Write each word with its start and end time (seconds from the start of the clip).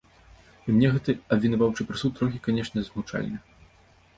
І 0.69 0.73
мне 0.77 0.87
гэты 0.95 1.15
абвінаваўчы 1.35 1.87
прысуд 1.91 2.11
трохі, 2.21 2.41
канечне, 2.49 2.79
засмучальны. 2.87 3.37